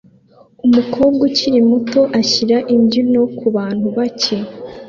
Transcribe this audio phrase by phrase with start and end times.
[0.65, 4.37] Umukobwa ukiri muto ashyira imbyino kubantu bake